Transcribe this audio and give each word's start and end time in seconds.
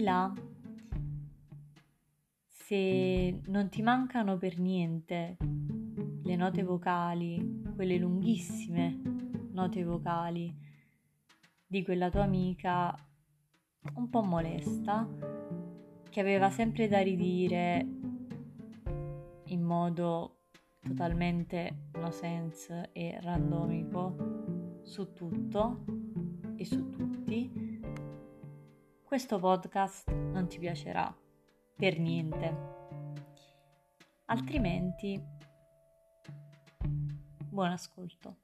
là, 0.00 0.32
se 2.46 3.40
non 3.46 3.68
ti 3.68 3.82
mancano 3.82 4.36
per 4.38 4.58
niente 4.58 5.36
le 6.22 6.36
note 6.36 6.62
vocali, 6.62 7.62
quelle 7.74 7.98
lunghissime 7.98 9.00
note 9.50 9.84
vocali 9.84 10.52
di 11.66 11.82
quella 11.82 12.10
tua 12.10 12.22
amica 12.22 12.94
un 13.94 14.08
po' 14.08 14.22
molesta, 14.22 15.08
che 16.08 16.20
aveva 16.20 16.50
sempre 16.50 16.88
da 16.88 17.00
ridire 17.00 17.86
in 19.46 19.62
modo 19.62 20.38
totalmente 20.80 21.88
no 21.94 22.10
sense 22.10 22.90
e 22.92 23.18
randomico 23.20 24.80
su 24.82 25.12
tutto 25.12 25.84
e 26.56 26.64
su 26.64 26.88
tutti, 26.90 27.63
questo 29.14 29.38
podcast 29.38 30.10
non 30.10 30.48
ti 30.48 30.58
piacerà 30.58 31.16
per 31.76 32.00
niente. 32.00 32.56
Altrimenti, 34.24 35.22
buon 37.48 37.70
ascolto. 37.70 38.38